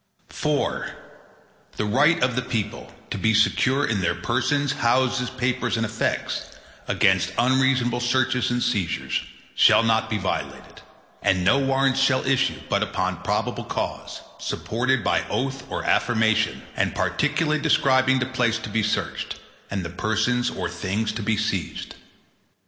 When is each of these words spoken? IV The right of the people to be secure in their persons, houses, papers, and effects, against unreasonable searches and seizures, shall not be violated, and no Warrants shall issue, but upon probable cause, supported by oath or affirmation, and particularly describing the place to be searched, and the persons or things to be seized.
IV 0.31 0.85
The 1.77 1.85
right 1.85 2.23
of 2.23 2.35
the 2.35 2.41
people 2.41 2.91
to 3.11 3.19
be 3.19 3.35
secure 3.35 3.85
in 3.85 4.01
their 4.01 4.15
persons, 4.15 4.71
houses, 4.71 5.29
papers, 5.29 5.77
and 5.77 5.85
effects, 5.85 6.49
against 6.87 7.31
unreasonable 7.37 7.99
searches 7.99 8.49
and 8.49 8.63
seizures, 8.63 9.21
shall 9.53 9.83
not 9.83 10.09
be 10.09 10.17
violated, 10.17 10.81
and 11.21 11.43
no 11.45 11.59
Warrants 11.59 11.99
shall 11.99 12.25
issue, 12.25 12.59
but 12.67 12.81
upon 12.81 13.21
probable 13.21 13.65
cause, 13.65 14.21
supported 14.39 15.03
by 15.03 15.23
oath 15.29 15.69
or 15.69 15.83
affirmation, 15.83 16.63
and 16.75 16.95
particularly 16.95 17.59
describing 17.61 18.17
the 18.17 18.25
place 18.25 18.57
to 18.57 18.69
be 18.69 18.81
searched, 18.81 19.39
and 19.69 19.85
the 19.85 19.91
persons 19.91 20.49
or 20.49 20.67
things 20.67 21.11
to 21.11 21.21
be 21.21 21.37
seized. 21.37 21.93